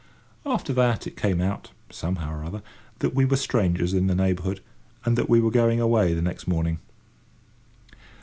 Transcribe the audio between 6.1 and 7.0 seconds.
the next morning.